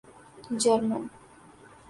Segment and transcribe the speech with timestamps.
[0.61, 1.09] German